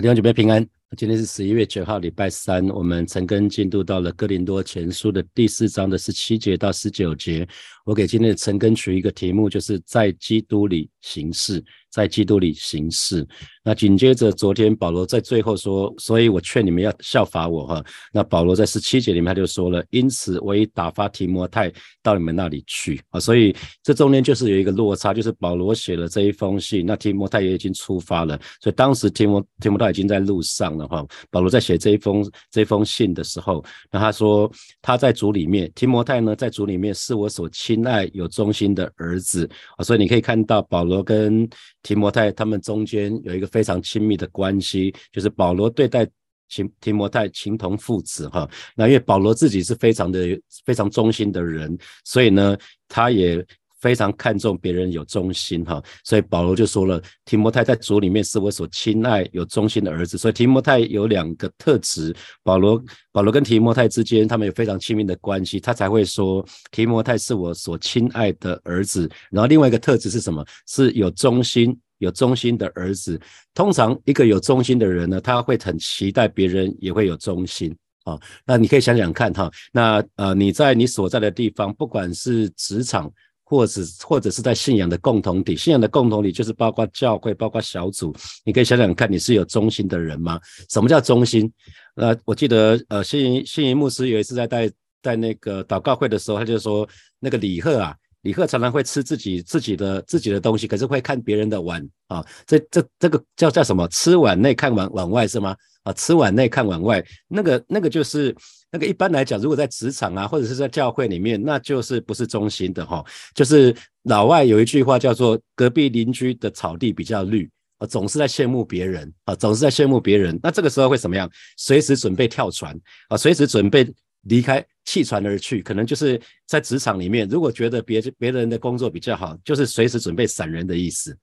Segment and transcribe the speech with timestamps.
[0.00, 0.64] 弟兄姐妹平安。
[0.96, 2.64] 今天是十一月九号，礼拜三。
[2.68, 7.46] 我们陈根进度到了哥林多前书的第四章的十七节到十九节。
[7.84, 11.62] 我给今天的陈根取一个题目，就是在基督里行事。
[11.90, 13.26] 在基督里行事。
[13.64, 21.70] 那紧接着，昨天保罗在最后说：“所以我劝你们要效法我。”哈，那保罗在十七节里面他就说了：“因此我已打发提摩太
[22.02, 28.40] 到你们那里去。”啊，所以这中间就是有一个落差，就是保罗写了这一封信，那提摩太也已经出发了。
[28.62, 30.88] 所以当时提摩提摩太已经在路上了。
[30.88, 34.50] 哈，保罗在写这一封这封信的时候，那他说
[34.80, 39.46] 他在主里面，提摩太呢在主里面是我所亲爱有忠心的儿子。
[39.76, 41.46] 啊，所以你可以看到保罗跟
[41.82, 46.06] 提摩太他们中间有一个非常亲密的关系，就是保罗对待
[46.48, 48.48] 提提摩太情同父子哈。
[48.74, 52.56] 那因为保罗自己是非常的非常忠心的人，所以呢，
[52.88, 53.44] 他也。
[53.80, 60.18] 非常看重别人有忠心哈，所以保罗就说了，提摩太在主里面是我所亲爱有忠心的儿子。
[60.18, 62.82] 所以提摩太有两个特质，保罗
[63.12, 69.08] 保罗跟提摩太之间他们有非常亲密的关系，他才会说提摩太是我所亲爱的儿子。
[69.30, 70.44] 然后另外一个特质是什么？
[70.66, 73.20] 是有忠心有忠心的儿子。
[73.54, 78.18] 通常一个有忠心的人呢，他会很期待别人也会有忠心啊。
[78.44, 83.08] 那你可以想想看哈，那呃你在你所在的地方，不管是职场。
[83.48, 88.14] 或者或者是在信仰的共同体，信仰的共同体就是包括教会，包括小组。
[88.44, 90.38] 你可以想想看，你是有忠心的人吗？
[90.68, 91.50] 什么叫忠心？
[91.94, 96.86] 呃，我记得呃，信信营牧师有一次在带带那个祷告会的时候，他就说，
[97.18, 102.22] 那个李贺啊，李贺常常会吃自己自己的自己的东西，可是会看别人的碗啊。
[102.46, 103.88] 这这这个叫叫什么？
[103.88, 105.56] 吃碗内看碗碗外是吗？
[105.82, 108.34] 啊，吃碗内看碗外，那个那个就是。
[108.70, 113.02] 那个一般来讲，如果在职场啊，或者是在教会里面，那就是不是中心的哈。
[113.34, 117.48] 就是老外有一句话叫做“隔壁邻居的草地比较绿”，
[117.80, 120.38] 啊，总是在羡慕别人啊，总是在羡慕别人。
[120.42, 121.26] 那这个时候会怎么样？
[121.56, 123.90] 随时准备跳船啊，随时准备
[124.24, 125.62] 离开，弃船而去。
[125.62, 131.16] 可能就是在职场里面，如果觉得别别人的工作比较好，就是随时准备闪人的意思。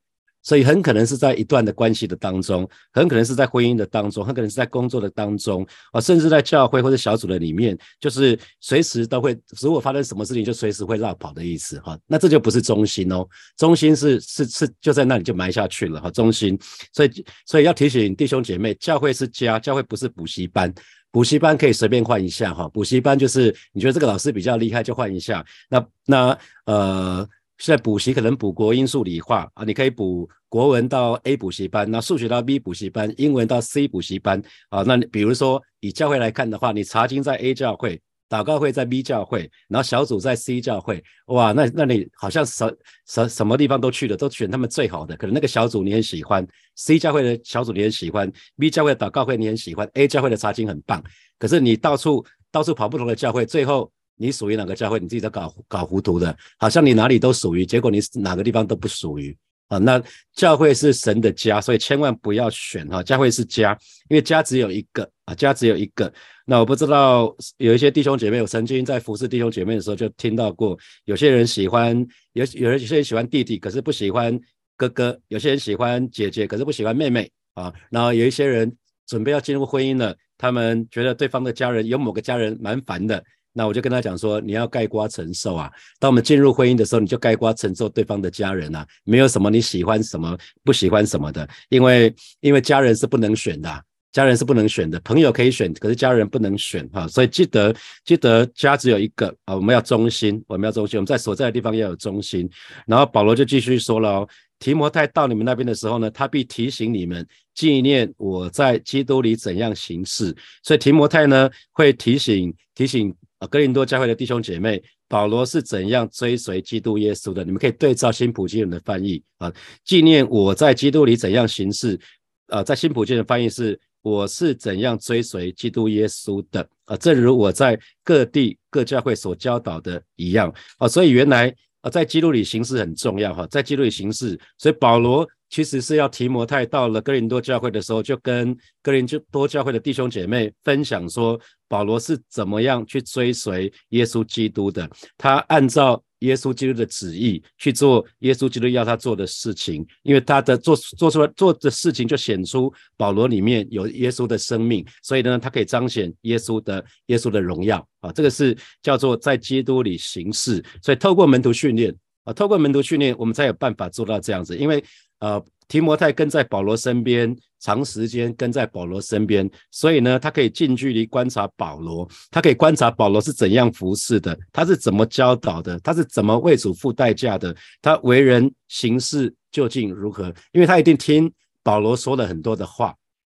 [0.45, 11.97] 所以很可能是在一段的关系的当中，很可能是在婚姻的当中，很可能是在工作的当中啊，甚至在教会或者小组的里面，就是随时都会，如果发生什么事情，就随时会绕跑的意思哈。
[12.05, 16.11] 那这就不是中心哦，中心是是是就在那里就埋下去了哈。
[16.11, 16.57] 中心，
[16.93, 20.71] 所以所以要提醒弟兄姐妹，教会是家，教会不是补习班，
[21.09, 22.69] 补习班可以随便换一下哈。
[22.69, 27.27] 补习班就是你觉得这个老师比较厉害就换一下，那那呃。
[27.57, 34.83] 现在补习可能补国英数理化啊，你可以补国文到 A 补习班，那数学到 B 补习班，英文到 C 补习班啊。
[34.85, 42.77] 那你比如说以教会来看的话，你查经在 A 教会，祷告会在 B 教会，然后小组在 C 教会，哇，那那你好像什
[43.07, 45.15] 什什么地方都去了，都选他们最好的。
[45.15, 46.45] 可能那个小组你很喜欢
[46.75, 51.01] ，C 教会的小组你很喜欢，B 教会的祷告会你很喜欢，A 教会的查经很棒。
[51.39, 53.89] 可是你到处到处跑不同的教会，最后。
[54.17, 54.99] 你属于哪个教会？
[54.99, 59.35] 你自己在搞搞糊涂的，好像你哪里都属于，结果你哪个地方都不属于
[59.67, 59.77] 啊？
[59.77, 60.01] 那
[60.33, 63.03] 教会是神的家，所以千万不要选哈。
[63.03, 63.77] 教会是家，
[64.09, 66.11] 因为家只有一个啊，家只有一个。
[66.45, 71.95] 那我不知道有一些弟兄姐妹，我曾经在服侍弟兄姐妹的时候就听到过，有些人喜欢
[72.33, 74.39] 有有人有些人喜欢弟弟，可是不喜欢
[74.77, 77.73] 哥哥；有些人喜欢姐姐，可是不喜欢妹妹啊。
[77.89, 78.71] 然后有一些人
[79.07, 83.23] 准备要进入婚姻了，他们觉得对方的家人有某个家人蛮烦的。
[83.57, 85.71] 那我就跟他讲说，你要盖瓜承受啊。
[85.97, 97.07] 当我们进入婚姻的时候，你就盖瓜承受对方的家人啊，没有什么你喜欢什么不喜欢什么的，因为因为家人是不能选的，家人是不能选的，朋友可以选，可是家人不能选哈。
[97.07, 97.73] 所以记得
[98.03, 102.49] 记得家只有一个啊，我们要忠心，我们要忠心，我们在所在的地方要有忠心。
[102.85, 104.29] 然后保罗就继续说了哦，
[104.59, 110.35] 提摩太到你们那边的时候呢，他必提醒你们纪念我在基督里怎样行事。
[110.61, 113.15] 所以提摩太呢会提醒提醒。
[113.47, 117.43] 格，林多教会的弟兄姐妹，保罗是怎样追随基督耶稣的？
[117.43, 119.51] 你们可以对照新普京人的翻译啊，
[119.83, 121.99] 纪念我在基督里怎样行事。
[122.47, 130.87] 啊，在新普京的翻译是我是怎样追随基督耶稣的啊，正如我在各地各教会所教导的一样啊。
[130.87, 135.27] 所以原来啊，在基督里行事很重要哈，在基督里行事，所以保罗。
[135.49, 144.89] 其实是要提摩太到了哥林多教会的时候，就跟哥林多教会的弟兄姐妹分享说，保罗是怎么样去追随耶稣基督的。
[145.17, 158.11] 他按照耶稣基督的旨意去做耶稣基督要他做的事情，因为他的做做出来做的事情就显出保罗里面有耶稣的生命，所以呢，他可以彰显耶稣的耶稣的荣耀啊。
[158.11, 160.63] 这个是叫做在基督里行事。
[160.81, 164.83] 所以透过门徒训练啊，透过门徒训练，我们才有办法做到这样子，因为。
[165.19, 180.33] 呃，提摩太跟在保罗身边，长时间跟在保罗身边，所以呢，他可以近距离观察保罗，他可以观察保罗是怎样服侍的，他是怎么教导的，他是怎么为主付代价的，他为人行事究竟如何？
[180.51, 181.31] 因为他一定听
[181.63, 182.93] 保罗说了很多的话，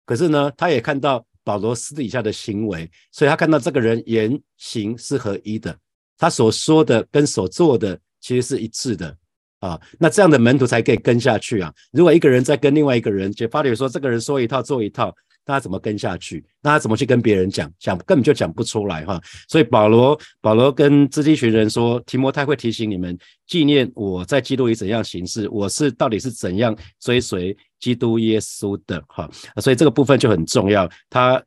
[0.05, 5.77] 可是呢，他也看到保罗私底下的行为，所以他看到这个人言行是合一的，
[6.17, 9.15] 他所说的跟所做的其实是一致的。
[9.59, 11.73] 啊，那这样的门徒才可以跟下去啊！
[11.91, 15.11] 如果一个人在跟另外一个人，就发觉说这个人说一套做一套，
[15.45, 16.45] 那他怎么跟下去？
[16.61, 17.71] 那他怎么去跟别人讲？
[17.79, 19.19] 讲根本就讲不出来哈！
[19.47, 23.17] 所以保罗，保罗跟这一群人说，提摩太会提醒你们
[23.47, 29.27] 纪念我在基督里怎样行事，我是到底是怎样追随基督耶稣的哈！
[29.57, 31.43] 所以这个部分就很重要，他。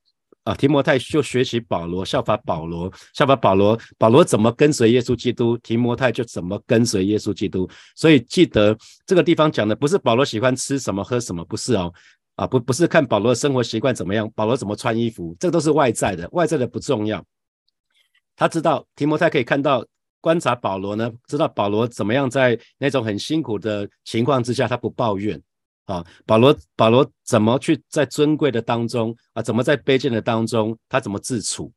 [0.51, 3.79] 啊，提摩太就学习保罗，效法保罗，效法保罗。
[3.97, 7.71] 保罗怎么跟随耶稣基督，提摩太就怎么跟随耶稣基督。
[7.95, 8.77] 所以记得
[9.07, 11.93] 这个地方讲的不是保罗喜欢吃什么喝什么，不是哦。
[12.35, 17.25] 啊，不不是看保罗的生活习惯怎么样，保罗怎么穿衣服，这个都是外在的，外在的不重要。
[18.35, 19.87] 他知道提摩太可以看到
[20.21, 25.41] 观察保罗呢，知道保罗怎么样在那种很辛苦的情况之下，他不抱怨。
[25.91, 29.43] 啊，保罗，保罗怎么去在尊贵的当中啊？
[29.43, 31.73] 怎么在卑贱的当中，他怎么自处？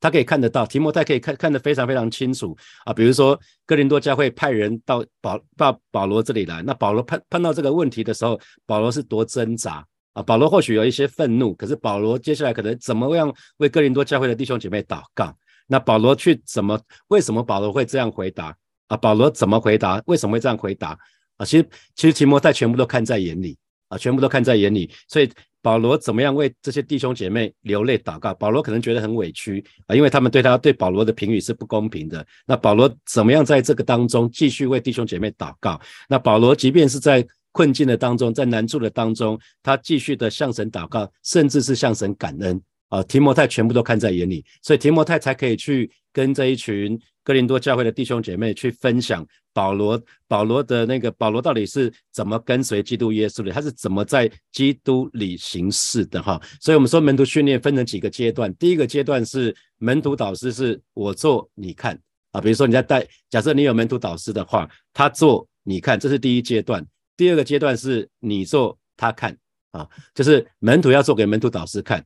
[0.00, 2.92] 他可以看得到，提摩太可以看看得非常非常清楚啊。
[2.92, 8.36] 比如说，哥林多教会派人到保到保罗这里来，那保罗碰碰到这个问题的时候，
[8.66, 10.20] 保罗是多挣扎啊。
[10.20, 15.32] 保罗或许有一些愤怒，可是保罗接下来可能怎么样为哥林多教会的弟兄姐妹祷告？
[15.68, 16.76] 那保罗去怎么？
[17.06, 18.52] 为什么保罗会这样回答
[18.88, 18.96] 啊？
[18.96, 20.02] 保罗怎么回答？
[20.06, 20.98] 为什么会这样回答？
[21.44, 23.56] 其实其实提摩太全部都看在眼里
[23.88, 24.90] 啊，全部都看在眼里。
[25.08, 25.30] 所以
[25.60, 28.34] 保罗怎么样为这些弟兄姐妹流泪祷告？
[28.34, 32.26] 保罗可能觉得很委屈啊，因为他们对他对保罗的评语是不公平的。
[32.46, 35.80] 那保罗怎么样在这个当中继续为弟兄姐妹祷告？
[36.08, 42.60] 那保罗即便是在困境的当中，在难处的当中，他继续的向神祷告，甚至是向神感恩
[42.92, 43.02] 啊。
[43.04, 47.00] 提摩太全部都看在眼里，所以提摩太才可以去跟这一群。
[47.24, 53.52] 哥林多教会的弟兄姐妹去分享保罗，保罗的那个保罗到底是怎么跟随基督耶稣的？
[53.52, 56.20] 他是怎么在基督里行事的？
[56.20, 58.52] 哈，所以我们说门徒训练分成几个阶段。
[58.56, 61.96] 第一个阶段是门徒导师，是我做你看
[62.32, 62.40] 啊。
[62.40, 66.84] 比如说你在带，假设你有门徒导师的话，他做你看，这是第一阶段。
[67.16, 69.38] 第二个阶段是你做他看
[69.70, 72.04] 啊，就是门徒要做给门徒导师看，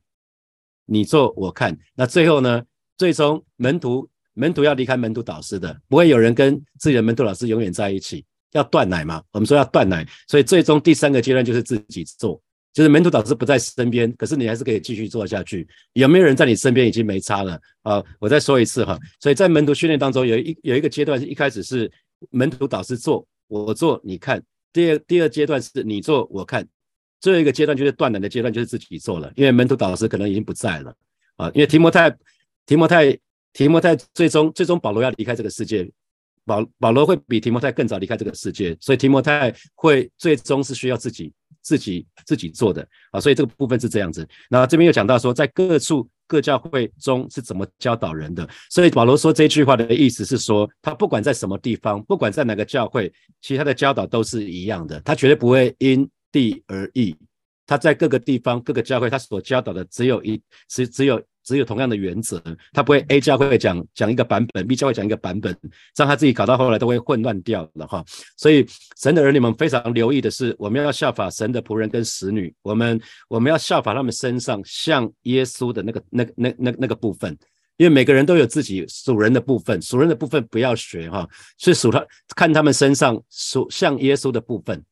[0.87, 1.77] 你做我看。
[1.93, 2.63] 那最后呢，
[2.97, 4.09] 最终门徒。
[4.39, 9.19] 门徒要离开门徒导师的，不会有人跟自己的门徒老师永远在一起，要断奶嘛？
[9.31, 12.39] 我们说要断奶，所以最终第三个阶段就是自己做，
[12.71, 15.67] 就是门徒导师不在身边，可是你还是可以继续做下去。
[15.93, 18.03] 有没有人在你身边已经没差了啊？
[18.19, 21.91] 我再说一次哈，所以在门徒训练当中，有一有一个阶段是一开始是
[22.29, 24.39] 门徒导师做，我做你看；
[24.71, 26.63] 第二第二阶段是你做我看；
[27.19, 30.93] 最后一个阶段就是断奶的阶段，就是自己做了，因为门徒导师可能已经不在了
[31.35, 31.51] 啊。
[31.53, 32.15] 因为提摩太，
[32.65, 33.17] 提摩太。
[33.53, 35.89] 提摩太最终最终保罗要离开这个世界，
[36.45, 41.33] 保保罗会比提摩太更早离开这个世界，所以提摩太会最终是需要自己
[41.63, 44.27] 自己自己做的啊，所以这个部分是这样子。
[44.47, 53.11] 那这边又讲到说，在各处各教会中是怎么教导人的，所以保罗说这句话的意思是说，他不管在什么地方，不管在哪个教会，
[53.41, 57.15] 其他的教导都是一样的，他绝对不会因地而异。
[57.65, 61.21] 他在各个地方各个教会，他所教导的只有一只只有。
[61.47, 62.43] 只有同样的原则，
[62.73, 65.57] 他不会 A 教会讲讲一个版本，B 教会讲一个版本，
[65.95, 68.03] 这样他自己搞到后来都会混乱掉了哈。
[68.35, 68.67] 所以
[68.97, 77.31] 神的儿女们非常留意的是，我们要效法神的仆人跟使女，我们我们要效法他们身上像耶稣的那个那那那那个部分，
[77.77, 81.25] 因为每个人都有自己属人的部分，属人的部分不要学哈，
[81.57, 82.05] 是属他
[82.35, 84.83] 看他们身上属像耶稣的部分。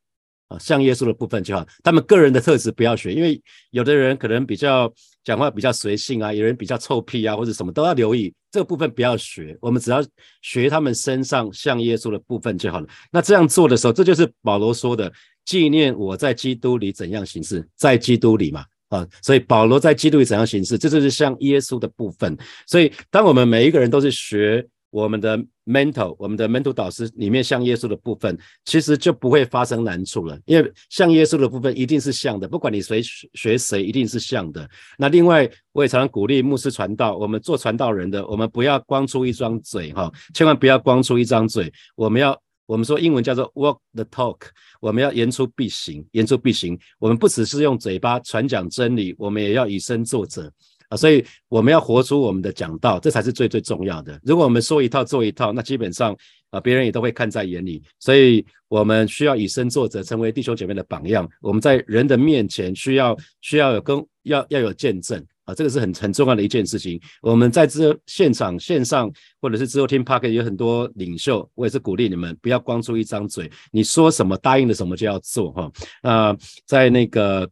[0.48, 4.92] 啊，像耶稣的部分就好，他们个人的特质不要学，因为有的人可能比较
[5.24, 10.06] 讲话比较随性啊，有人比较臭屁啊，或者什么都要留意这个部分不要学，我们只要
[10.42, 12.88] 学他们身上像耶稣的部分就好了。
[13.12, 15.12] 那这样做的时候，这就是保罗说的
[15.46, 22.38] 纪念我在基督里怎样行事，在基督里嘛，啊，所以保罗在基督里怎样行事，这就是像耶稣的部分。
[22.68, 24.66] 所以当我们每一个人都是学。
[24.96, 33.02] 我们的 mental，我们的 mental 导师里面像耶稣的部分，其实就不会发生难处了，因为像耶稣的部分一定是像的，不管你谁
[33.34, 34.66] 学谁，一定是像的。
[34.98, 44.38] 那另外，我也常常鼓励牧师传道，我们做传道人的，我们不要光出一张嘴哈，千万不要光出一张嘴，我们要我们说英文叫做 walk the talk，
[44.80, 46.80] 我们要言出必行，言出必行。
[47.00, 50.50] 我们不只是用嘴巴传讲真理，我们也要以身作则。
[50.90, 54.20] 啊，所以我们要活出我们的讲道，这才是最最重要的。
[54.24, 56.16] 如果我们说一套做一套，那基本上
[56.52, 57.82] 啊，别人也都会看在眼里。
[58.00, 61.28] 所以我们需要以身作则，成为弟兄姐妹的榜样。
[61.42, 67.00] 我们在人的面前需要需要有跟要要有见证啊，这个是很很重要的一件事情。
[67.22, 69.12] 我们在这现场线上
[69.42, 75.72] 或者是之后听 Park 有很多领袖，我也是鼓励你们不要光出一张嘴，你说什么答应了什么就要做哈。
[76.04, 77.50] 那在那个。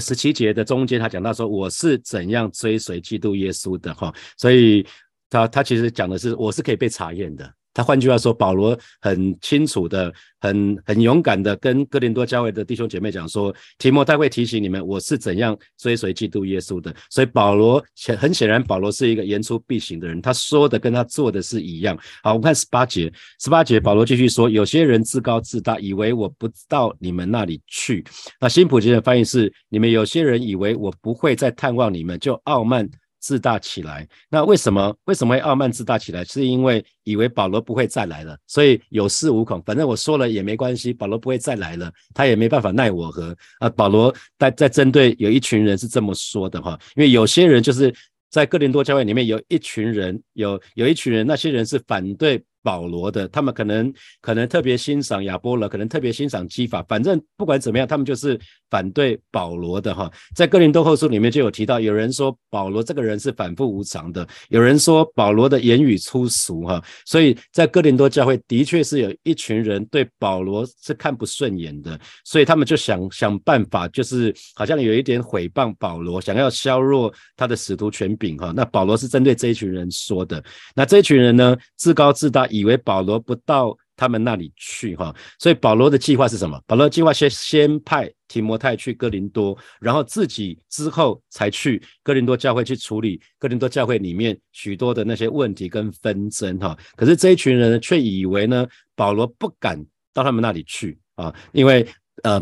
[0.00, 4.86] 十七节的中间，他讲到说我是怎样追随基督耶稣的哈，所以
[5.30, 7.50] 他他其实讲的是我是可以被查验的。
[7.78, 16.92] 他换句话说，保罗很清楚的、很很勇敢的跟哥林多教会的弟兄姐妹讲说，提摩太会提醒你们，我是怎样追随基督耶稣的。
[17.08, 21.96] 所以保罗显很显然，保罗是一个言出必行的人，他说的跟他做的是一样。
[22.20, 28.04] 好，我们看十八节，十八节保罗继续说，有些人自高自大，以为我不到你们那里去。
[28.40, 32.90] 那新普京的翻译是，你们有些人以为我不会再探望你们，就傲慢。
[33.20, 36.24] 自大起来，那为什么为什么会傲慢自大起来？
[36.24, 39.62] 是因为以为保罗不会再来了，所以有恃无恐。
[39.66, 43.68] 反正我说了也没关系，保罗不会再来了，他也没办法奈我何啊。
[43.68, 47.94] 保罗在在针对有一群人是这么说的哈，因为有些人就是
[48.30, 52.42] 在哥林多教会里面有一群人，有有一群人，那些人是反对。
[52.62, 58.38] 保罗的，他们可能可能特别欣赏亚波罗，可能特别欣赏基法，反正不管怎么样，他们就是
[58.68, 60.10] 反对保罗的哈。
[60.34, 66.82] 在哥林多后书里面就有提到，有人说保罗这个人是反复无常的，有人说保罗的言语粗俗哈。
[67.06, 78.52] 所以在哥林多教会的确是有一群人对保罗是看不顺眼的，所以他们就想想办法，就是好像有一点毁谤保罗，想要削弱他的使徒权柄哈。
[78.54, 80.42] 那保罗是针对这一群人说的，
[80.74, 82.47] 那这一群人呢，自高自大。
[82.50, 86.60] 以为保罗不到他们那里去哈，所以保罗的计划是什么？
[86.66, 96.78] 保罗计划先先派提摩太去哥林多，然后自己之后才去哥林多教会去处理哥林多教会里面许多的那些问题跟纷争哈。
[96.96, 101.86] 可是这一群人却以为呢，保罗不敢到他们那里去啊，因为
[102.22, 102.40] 呃，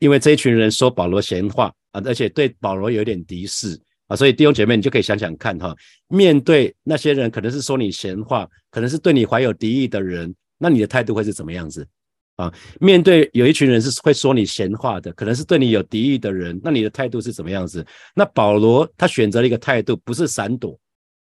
[0.00, 3.80] 因为这一群人说保罗闲话啊，而且对保罗有点敌视。
[4.08, 5.74] 啊，所以弟兄姐妹，你就可以想想看哈，
[6.06, 11.84] 面对那些人可能是说你闲话，可能是对你怀有敌意的人，那你的态度会是怎么样子？
[12.36, 17.84] 啊，面对有一群人是会说你闲话的，可能是对你有敌意的人，那你的态度是怎么样子？
[18.14, 20.78] 那保罗他选择了一个态度，不是闪躲，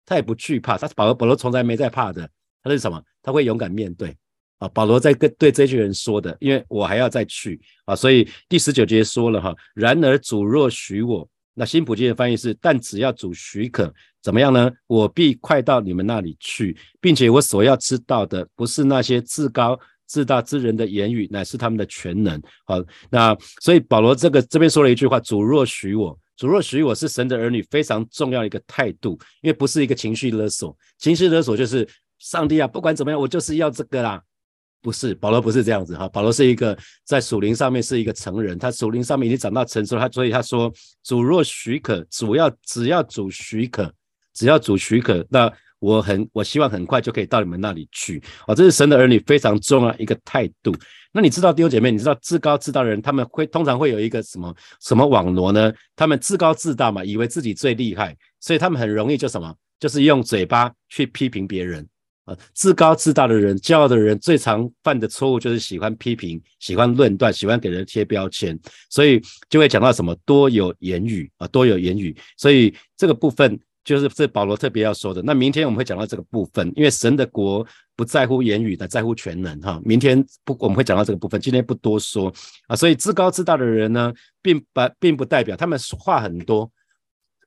[0.06, 2.30] 他也不惧怕，他保罗保罗从来没在怕的，
[2.64, 3.02] 他是什么？
[3.22, 4.16] 他会勇敢面对。
[4.60, 11.28] 啊，保罗在跟对这群人说的，因为我还要再去啊，所以第十九节说了哈，然而主若许我。
[11.60, 14.72] 那新普京的翻译是：但只要主许可，怎么样呢？
[14.88, 22.42] 我必快到你们那里去，并且我所要知道的，不是那些自高自大之人的言语，乃是他们的全能。
[22.66, 31.86] 好，那所以保罗这个这边说了一句话：主若许我，主若许我是神的儿女非常重要的一个态度，因为不是一个情绪勒索，情绪勒索就是
[32.20, 34.24] 上帝啊，不管怎么样，我就是要这个啦。
[34.82, 36.08] 不是保罗，不是这样子哈。
[36.10, 40.72] 保罗是一个在属灵上面是一个成人，他属灵上面已经长到成熟，他所以他说
[41.04, 43.92] 主若许可，主要只要主许可，
[44.34, 48.56] 只要主许可，那我很我希望很快就可以到你们那里去啊。
[48.56, 50.74] 这是神的儿女非常重要一个态度。
[51.12, 55.74] 那你知道弟兄姐妹，你知道自高自大的人他们会通常会有一个什么什么网罗呢？
[55.96, 61.88] 他们自高自大嘛，以为自己最厉害，所以他们很容易就什么，就是用嘴巴去批评别人。
[62.54, 68.60] 自高自大的人、骄傲的人，最常犯的错误就是喜欢批评、喜欢论断、喜欢给人贴标签，
[68.90, 72.16] 所以就会讲到什么多有言语啊，多有言语。
[72.38, 75.22] 所以这个部分就是这保罗特别要说的。
[75.22, 79.82] 那明天我们会讲到这个部分，因为神的国不在乎言语的，在乎全能哈。
[79.84, 82.32] 明天不我们会讲到这个部分，今天不多说
[82.68, 82.76] 啊。
[82.76, 86.72] 所以自高自大的人呢，并不并不代表他们话很多，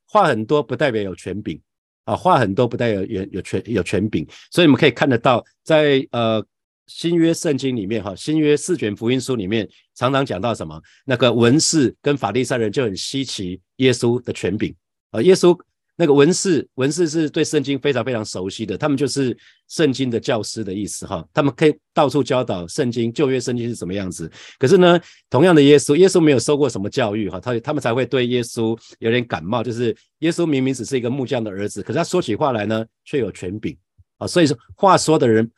[0.07, 1.61] 话很多不代表有权柄。
[2.05, 6.45] 啊，话很多不带有有有权有权柄，所以你们可以看得到，在呃
[6.87, 10.81] 新约圣经里面哈，新约四卷福音书里面常常讲到什么？
[11.05, 14.75] 那个文士跟法利赛人就很稀奇耶稣的权柄
[15.11, 15.59] 啊，耶稣。
[15.97, 19.37] 那个文士，文士是对圣经非常非常熟悉的，他们就是
[19.69, 21.25] 圣经的教师的意思哈。
[21.35, 24.31] 他们可以到处教导圣经，旧约圣经是什么样子。
[24.59, 29.63] 可是呢，同样的耶稣，耶稣没有受过什么教育哈，他他们才会对耶稣有点感冒。
[29.63, 33.77] 就是耶稣明明只是一个木匠的儿子，可是他说起话来呢，却有权柄
[34.17, 34.27] 啊。
[34.27, 35.51] 所以说，话说的人，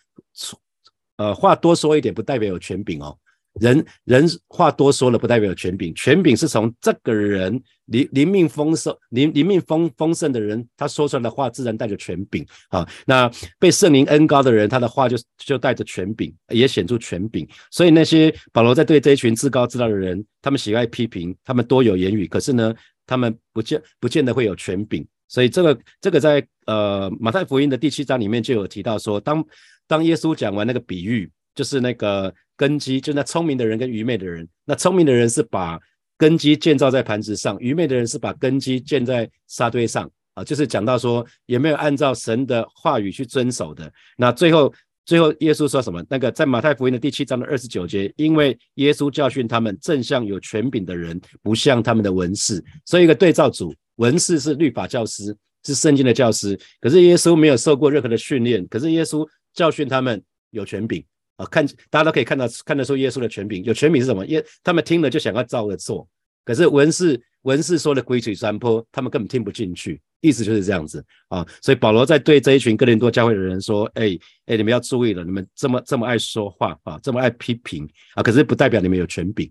[1.17, 3.17] 呃，话多说一点不代表有权柄哦。
[3.61, 12.89] 人人话多说了不代表有权柄，权柄是从这个人灵灵命丰盛、灵灵命丰丰盛的人，他说出来的话自然带着权柄啊。
[13.07, 17.47] 那被圣灵恩高的人，他的话就就带着权柄，也显出权柄。
[17.71, 22.75] 所以那些保罗在对这一群自高自大的人，他们喜爱批评，他们多有言语，可是呢，
[23.07, 25.07] 他们不见不见得会有权柄。
[25.29, 29.45] 所以这个这个在呃马太福音的第七章里面就有提到说，当
[29.87, 35.81] 当耶稣讲完那个比喻，就是那个根基，就那聪明的人跟愚昧的人，那聪明的人是把
[36.17, 43.93] 根基建造在盘子上，愚昧的人是把根基建在沙堆上啊，就是讲到说有没有按照神的话语去遵守的。
[44.17, 44.73] 那最后
[45.05, 46.03] 最后耶稣说什么？
[46.09, 52.65] 那个在马太福音的第七章的二十九节，因为耶稣教训他们，正像有权柄的人，不像他们的文士。
[52.87, 61.05] 所以一个对照组，文士是律法教师，是圣经的教师，可是耶稣没有受过任何的训练，可是耶稣教训他们有权柄。
[61.37, 64.25] 啊，看大家都可以看到看得出耶稣的权柄，有权柄是什么？
[64.27, 66.07] 耶他们听了就想要照着做，
[66.45, 71.45] 可是文士文士说的鬼水山坡，他们根本听不进去，意思就是这样子啊。
[71.61, 79.51] 所以保罗在对这一群哥林多教会的人说：“哎哎，你们要注意了，你们这么这么爱说话啊，这么爱批评啊，可是不代表你们有权柄，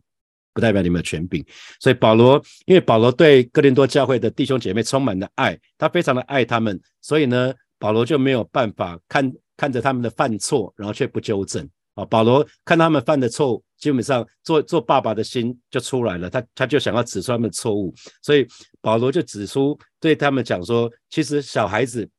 [0.53, 1.45] 不代表你们有权柄。
[1.81, 12.03] 所以保罗因为保罗对哥林多教会的弟兄姐妹充满了爱，他非常的爱他们，所以呢，保罗就没有办法看。”看着他们的犯错，然后却不纠正啊！
[12.05, 18.47] 保罗看他们犯的错误，基本上做做爸爸的心就出来了，他他就想要指出他们的错误，所以
[18.81, 22.09] 保罗就指出对他们讲说，其实小孩子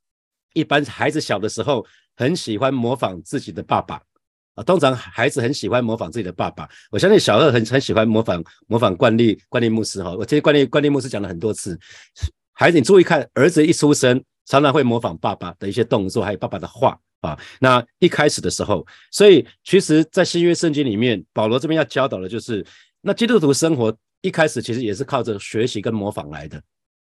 [0.53, 1.85] 一般孩子小的时候
[2.17, 4.01] 很喜欢模仿自己的爸爸
[4.55, 6.69] 啊，通常孩子很喜欢模仿自己的爸爸。
[6.93, 11.77] 我相信小二很很喜欢模仿模仿惯例惯例牧师哈，我听惯例惯例牧师讲了很多次，
[12.53, 16.97] 孩子你注意看，儿子一出生常常会模仿爸爸的一些动作，还有爸爸的话。
[17.27, 22.65] 啊，那一开始的时候，所以其实，在新约圣经里面，保罗这边要教导的就是，
[23.01, 26.63] 那基督徒生活一开始其实也是靠着学习跟模仿来的。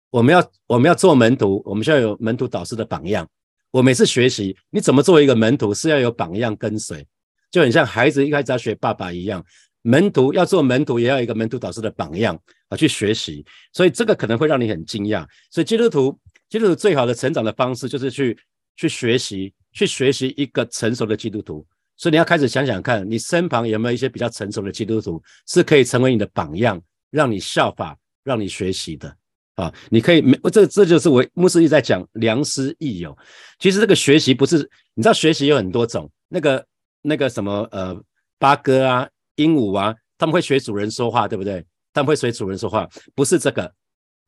[0.09, 3.27] 我们要我们要做门徒，我们需要有门徒导师的榜样。
[3.71, 7.07] 我每次学习，你怎么做一个门徒，是要有榜样跟随，
[7.49, 9.43] 就很像孩子一开始要学爸爸一样。
[9.83, 12.37] 门徒要做门徒，也要一个门徒导师的榜样
[12.67, 13.45] 啊，去学习。
[13.73, 15.25] 所以这个可能会让你很惊讶。
[15.49, 18.37] 所以基督徒，基督徒最好的成长的方式就是去
[18.75, 19.53] 去学习。
[19.73, 21.65] 去学习一个成熟的基督徒，
[21.97, 29.15] 所以你要开始想想看，你身旁有没有一些比较成熟的基督徒，是可以成为你的榜样，让你效法，让你学习的
[29.55, 29.73] 啊！
[29.89, 33.17] 你可以没这这就是我牧师一直在讲良师益友。
[33.59, 34.57] 其实这个学习不是，
[34.93, 36.65] 你知道学习有很多种，那个
[37.01, 37.96] 那个什么呃
[38.37, 41.65] 八哥啊、鹦鹉啊，他们会学主人说话，对不对？
[41.93, 43.72] 他们会学主人说话，不是这个。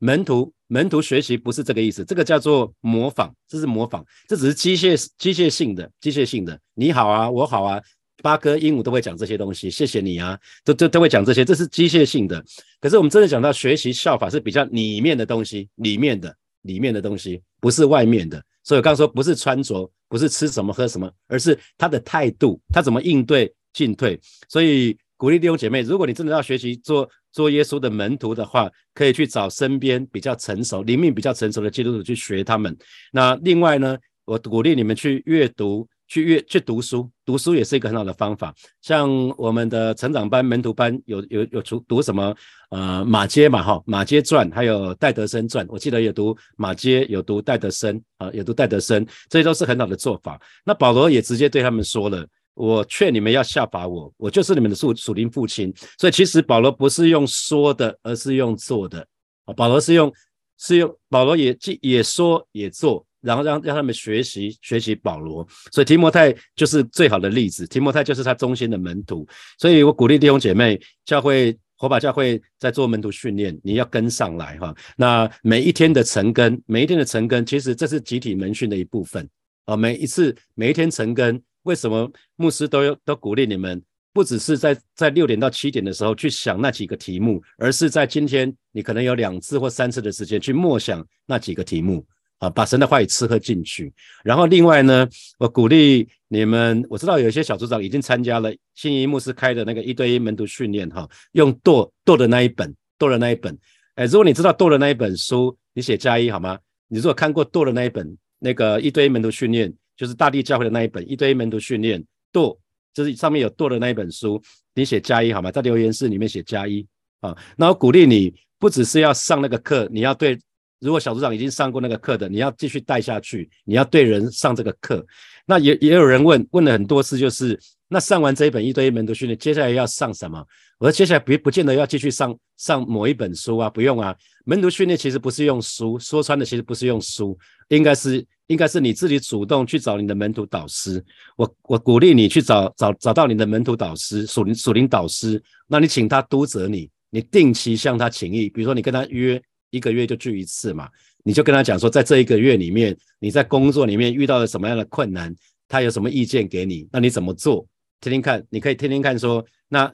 [0.04, 6.60] 门徒门徒学习不是这个意思，这个叫做模仿，这是模仿，这只是机械机械性的机械性的。
[6.74, 7.82] 你好啊，我好啊，
[8.22, 12.44] 八哥鹦鹉都会讲这些东西，谢谢你啊，都都都会讲这些，这是机械性的。
[12.82, 18.44] 可是我们真的讲到学习效法是比较里面的东西，里面的里面的东西，不是外面的。
[18.62, 24.20] 所以我刚说不是穿着，不是吃什么喝什么，而是他的态度，他怎么应对进退。
[24.50, 27.10] 所以鼓励弟兄姐妹，如果你真的要学习做。
[27.32, 32.78] 做耶稣的门徒的话，可以去找身边比较成熟、灵命比较成熟的基督徒去学他们。
[33.12, 38.54] 那另外呢，我鼓励你们去阅读、去阅、去读书，读书也是一个很好的方法。
[38.82, 42.36] 像我们的成长班、门徒班有有有读读什么？
[42.70, 45.66] 呃，马街嘛，哈，马街传，还有戴德生传。
[45.70, 50.40] 我记得有读马街，有读戴德生啊，有读戴德生，这些都是很好的做法。
[50.64, 52.28] 那保罗也直接对他们说了。
[52.56, 55.74] 我劝你们要效法我，我就是你们的属属灵父亲。
[55.98, 59.06] 所以其实保罗不是用说的，而是用做的
[59.46, 59.54] 啊。
[59.54, 60.13] 保罗是用
[60.60, 65.48] 是用保罗也既也说也做，然后让让他们学习学习保罗。
[65.72, 69.28] 所以提摩太就是最好的例子，提摩太就是他忠心的门徒。
[69.58, 74.76] 所以我鼓励弟兄姐妹，教会火把教会在做门徒训练，你要跟上来哈。
[74.96, 79.28] 那每一天的成根，每一天的成根，其实这是集体门训的一部分
[79.66, 79.76] 啊。
[79.76, 81.42] 每一次每一天成根。
[81.63, 83.82] 为什么牧师都都鼓励你们，
[84.13, 92.06] 不只是在在六点到七点的时候去想那几个题目，而是在今天你可能有两次或三次的时间去默想那几个题目
[92.38, 93.91] 啊，把神的话语吃喝进去。
[94.23, 95.08] 然后另外呢，
[95.39, 103.58] 我鼓励你们，我知道有些小组长已经参加了新一牧师开的那个一对一门徒训练哈，用剁剁的那一本剁的那一本，
[103.95, 106.60] 哎，如果你知道剁的那一本书，你写加一好吗？
[106.88, 109.73] 你如果看过剁的那一本那个一对一门徒训练。
[109.96, 112.58] 就是大地教会的那一本一堆门徒训练剁，
[112.94, 114.42] 就是上面有剁的那一本书，
[114.74, 115.52] 你写加一好吗？
[115.52, 116.86] 在留言室里面写加一
[117.22, 117.36] 啊。
[117.56, 120.38] 那我鼓励你，不只是要上那个课，你要对，
[120.80, 125.06] 如果小组长已经上过那个课的，你要继续带下去，你要对人上这个课。
[125.46, 130.44] 那也也有人问，问了很多次，就是那上完这一本一堆门徒训练，接下来要上什么？
[130.80, 134.16] 我说接下来不不见得要继续上上某一本书啊，不用啊。
[134.46, 137.38] 门徒训练其实不是用书，说穿的其实不是用书，
[137.70, 138.26] 应该是。
[138.54, 141.04] 应该是你自己主动去找你的门徒导师，
[141.36, 150.88] 我我鼓励你去找找找到你的门徒导师属灵属灵导师，那你请他督责你，你定期向他请益，比如说你跟他约一个月就聚一次嘛，
[151.24, 155.36] 你就跟他讲说，在这一个月里面，你在工作里面遇到了什么样的困难，
[155.68, 157.66] 他有什么意见给你，那你怎么做？
[158.00, 159.92] 听听看，你可以听听看说，那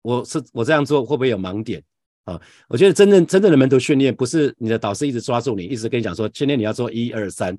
[0.00, 1.82] 我是我这样做会不会有盲点
[2.24, 2.40] 啊？
[2.68, 7.58] 我觉得真正真正的门徒训练，不是你的导师一直抓住你，一直跟你讲说，今天你要做一二三。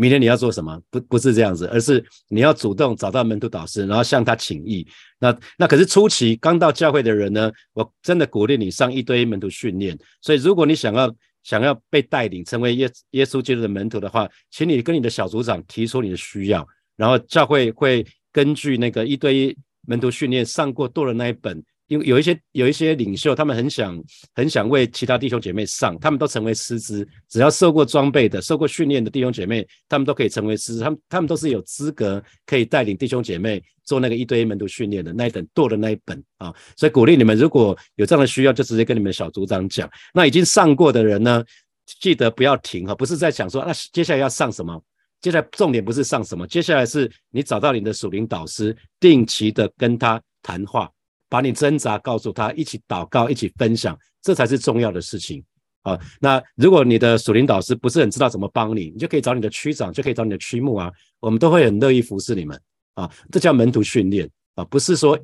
[0.00, 0.80] 明天你要做什么？
[0.88, 4.86] 不不是这样子，而是你要主动找到门徒导师，然后向他请意。
[5.18, 9.98] 那那可是初期刚到教会的人呢，我真的鼓励你上一堆门徒训练。
[10.22, 19.54] 所以如果你想要想要被带领成为耶耶稣基督的门徒的话，请你跟你的小组长提出你的需要，然后教会会根据那个一堆
[19.86, 21.62] 门徒训练上过多的那一本。
[21.90, 24.00] 因为有一些有一些领袖，他们很想
[24.32, 36.54] 很想为其他弟兄姐妹上，他们都成为师资，只要受过装备的、受过训练的弟兄姐妹，他们都可以成为师资，他们他们都是有资格可以带领弟兄姐妹做那个一堆门徒训练的那一等舵的那一本啊。
[36.76, 39.90] 所以鼓励你们，如果有这样的需要，就直接跟你们小组长讲。
[40.14, 41.44] 那已经上过的人呢，
[41.98, 44.80] 记得不要停哈，不是在想说那接下来要上什么，
[45.20, 50.88] 接下来重点不是上什么，接下来是你找到你的属灵导师，定期的跟他谈话。
[51.30, 55.42] 把你挣扎告诉他，一起祷告，一起分享，这才是重要的事情
[55.82, 55.98] 啊。
[56.20, 60.90] 那如果你的属灵导师不是很知道怎么帮你，你就可以找你的区长，就可以找你的区牧啊，
[61.20, 62.60] 我们都会很乐意服侍你们
[62.94, 63.10] 啊。
[63.30, 65.18] 这叫门徒训练啊，不是说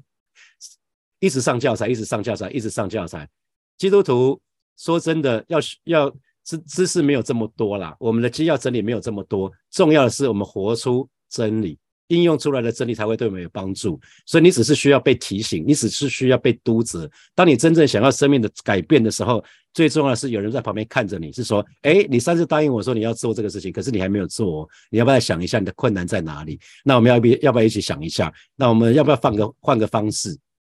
[1.18, 3.28] 一直上教材，一直上教材，一直上教材。
[3.76, 4.40] 基督徒
[4.78, 6.10] 说真的，要要
[6.44, 11.76] 知知识没有这么多啦，我们的基要真理没有这么多，重要的是我们活出真理。
[12.08, 17.10] 应用出来的真理才会对我们有帮助，所以你只是需要被提醒，你只是需要被督责。
[17.34, 26.58] 当你真正想要生命的改变的时候，最重要的是有人在旁边看着你，是说：哎，你上次答应我说你要做这个事情，可是你还没有做，哦你要不要想一下你的困难在哪里？
[26.84, 28.32] 那我们要不要要不要一起想一下？
[28.54, 30.36] 那我们要不要换个换个方式？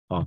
[0.09, 0.27] 哦，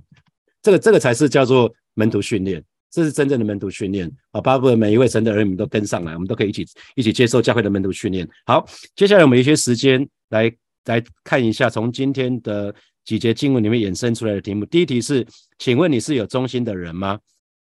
[0.60, 4.40] 这个这个才是叫做门徒训练，这是真正的门徒训练啊！
[4.40, 8.28] 巴不得每一位神的儿女都跟上来，我们都可以一起一起接受教会的门徒训练。
[8.44, 10.54] 好，接下来我们一些时间来。
[10.86, 14.64] 来看一下从今天的几节经文里面衍生出来的题目。
[14.66, 15.26] 第一题是：
[15.58, 17.18] 请问你是有忠心的人吗？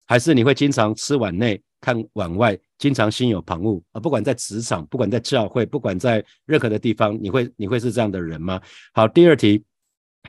[0.06, 4.00] 还是你会经常吃碗内看碗外，经常心有旁骛啊？
[4.00, 8.60] 不管在职场，不管在教会，不管在任何的地方，你会你会是这样的人吗？
[8.92, 9.62] 好，第二题，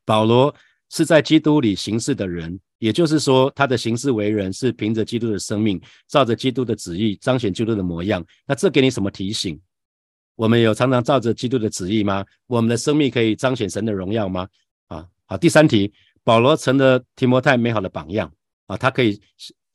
[0.06, 0.54] 保罗
[0.90, 8.24] 是在基督里行事的人，也就是说他的行事为人是凭着基督的生命，照着基督的旨意彰显基督的模样。
[8.46, 9.60] 那这给你什么提醒？
[10.36, 12.26] 我们有常常照着基督的旨意吗？
[12.48, 14.48] 我们的生命可以彰显神的荣耀吗？
[14.88, 15.92] 啊，好，第三题，
[16.24, 18.32] 保罗成了提摩太美好的榜样
[18.68, 19.22] 啊，他可以，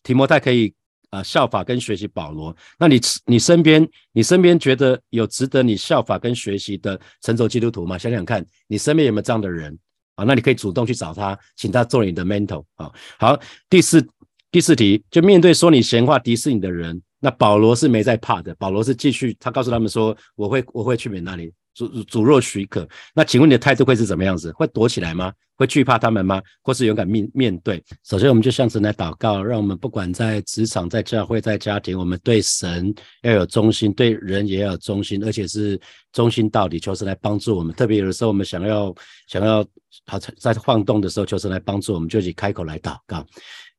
[0.03, 0.75] 提摩太可以
[1.11, 2.57] 啊效法跟学习保罗。
[2.79, 7.97] 那你你身边你身边觉得有值得你效法跟学习的成熟基督徒吗？
[7.97, 9.79] 想想看你身边有没有这样的人
[10.17, 10.25] 啊？
[10.25, 12.91] 那你可以主动去找他，请他做你的 mentor 啊。
[13.19, 13.39] 好，
[13.69, 14.05] 第四
[14.51, 17.03] 第四题，就面对说你闲话敌视你的人。
[17.21, 24.53] 那保罗是没在怕的，保罗是继续，他告诉他们说：“我会，我会去你那里，主主若许可。”那请问你的态度会是怎么样子？
[24.53, 25.33] 会躲起来吗？
[25.57, 26.43] 会惧怕他们吗？
[26.61, 27.83] 或是勇敢面面对？
[28.05, 35.81] 首先，我们就向神来祷告，让我们不管在职场、在教会、在家庭，我们对神要有忠心，对人也要有忠心，而且是
[36.13, 36.79] 忠心到底。
[36.79, 37.75] 求神来帮助我们。
[37.75, 38.95] 特别有的时候，我们想要
[39.27, 39.65] 想要
[40.05, 43.27] 好在晃动的时候，求神来帮助我们，就去开口来祷告。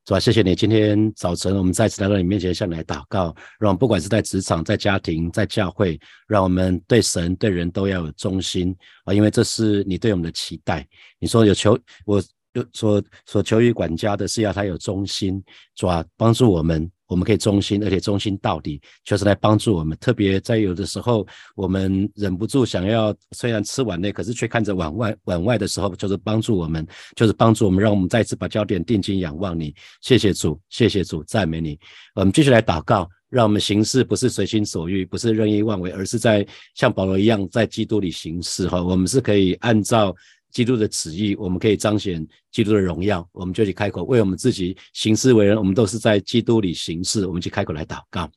[0.08, 0.18] 是吧？
[0.18, 3.24] 谢谢你，今天早晨我们再次来到你面前向你来祷告，
[3.58, 10.88] 让我们不管是在职场、在家庭、在教会，让我们对神、对人都要有忠心啊，因为这是你对我们的期待。
[11.18, 12.22] 你说有求，我
[12.54, 15.44] 有所所求于管家的是要他有忠心，
[15.76, 16.02] 是吧？
[16.16, 16.90] 帮助我们。
[17.08, 19.96] 我们可以忠心，而且忠心到底，就是来帮助我们。
[19.98, 29.74] 特别在有的时候，我们忍不住想要，虽然吃碗内，可是却看着碗外，碗外的时候，就是帮助我们，就是帮助我们，让我们再次把焦点定睛仰望你。
[30.02, 31.78] 谢谢主，谢谢主，赞美你。
[32.14, 38.68] 我们继续来祷告，让我们行事不是随心所欲，不是任意妄为，而是在像保罗一样，在基督里行事。
[38.68, 40.14] 哈，我们是可以按照。
[40.50, 48.30] 基督的旨意，我们可以彰显基督的荣耀，我们就去开口为我们自己行事为人，我们都是在基督里行事，我们去开口来祷告。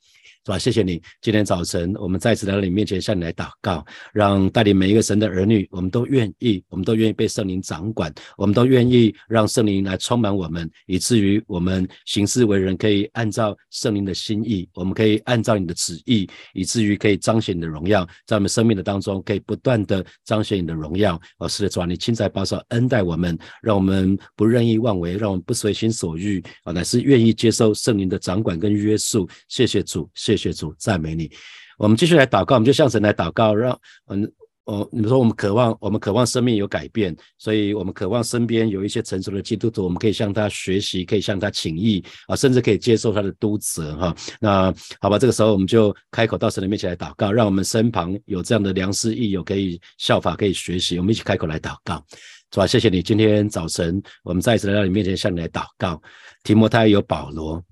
[0.43, 0.57] 是吧？
[0.57, 21.21] 谢谢你，今天早晨我们再次来到你面前，向你来祷告，让带领每一个神的儿女，我们都愿意，我们都愿意被圣灵掌管，我们都愿意让圣灵来充满我们，以至于我们行事为人可以按照圣灵的心意，我们可以按照你的旨意，以至于可以彰显你的荣耀，在我们生命的当中可以不断的彰显你的荣耀。
[21.37, 29.29] 哦，是的，主啊，你亲自保守恩待我们，让我们不任意妄为，让我们不随心所欲，啊，乃是愿意接受圣灵的掌管跟约束。
[29.47, 30.30] 谢谢主，谢。
[30.37, 31.31] 谢谢主，赞美你。
[31.77, 34.31] 我们继续来祷告，我们就向神来祷告，让嗯，
[34.65, 44.15] 哦，你们说我们渴望，我们渴望生命有改变，所以我们渴望身边有一些成熟的基督徒，我们可以向他学习，可以向他请益啊，甚至可以接受他的督责哈。
[44.39, 52.03] 那好吧，这个时候我们就开口到神的面前来祷告，让我们身旁有这样的良师益友可以效法，可以学习，我们一起开口来祷告。
[52.51, 55.99] 主啊，谢谢你，今天早晨我们再一次来到你面前向你来祷告。
[56.43, 57.63] 提摩太有保罗，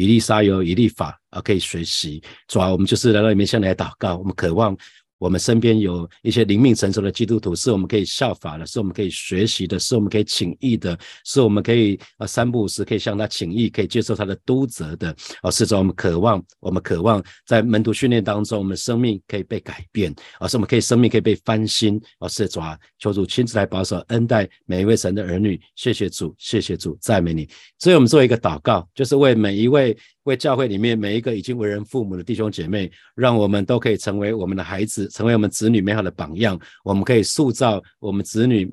[0.00, 2.22] 一粒沙有一粒法啊，可以学习。
[2.48, 4.74] 主啊，我们就是来到里面向你来祷告，我们渴望。
[5.20, 15.14] 我们身边有一些灵命成熟的基督徒，是我们可以效法的，是我们可以学习的，是我们可以请益的，是我们可以啊三不五时可以向他请益，可以接受他的督责的。
[15.42, 22.00] 啊，是说我们渴望，我们渴望在门徒训练当中，我们的生命可以被改变，而是我们可以生命可以被翻新。
[22.18, 25.60] 啊，是主啊，求主亲自来保守恩待每一位神的儿女。
[25.76, 27.46] 谢谢主，谢谢主，赞美你。
[27.78, 29.94] 所以我们做一个祷告，就是为每一位。
[30.24, 36.58] 为教会里面每一个已经为人父母的弟兄姐妹，让我们都可以成为我们的孩子，成为我们子女美好的榜样。
[36.84, 38.70] 我们可以塑造我们子女。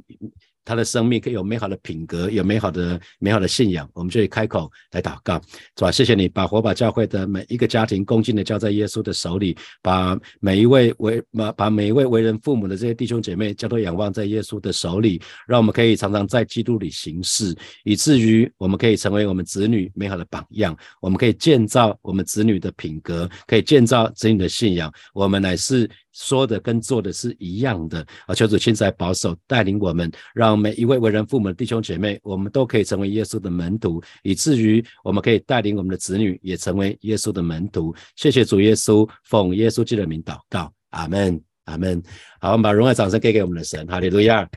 [0.68, 5.42] 他的生命可以有美好的品格，有美好的美好的信仰，我们就以开口来祷告，
[5.78, 5.90] 是吧？
[5.90, 25.90] 谢谢你把火把教会的每一个家庭恭敬的交在耶稣的手里，把每一位为把把每一位为人父母的这些弟兄姐妹交托仰望在耶稣的手里，让我们可以常常在基督里行事，以至于我们可以成为我们子女美好的榜样，我们可以建造我们子女的品格，可以建造子女的信仰，我们乃是。
[26.20, 28.34] 说的跟做的是一样的啊！
[28.34, 37.96] 求主亲自来保守带领我们，让每一位为人父母的弟兄姐妹，我们都可以成为耶稣的门徒，以至于我们可以带领我们的子女也成为耶稣的门徒。
[38.16, 42.02] 谢谢主耶稣，奉耶稣基督的名祷告，阿门，阿门。
[42.40, 44.50] 好，我们把荣耀掌声给给我们的神，哈利路亚。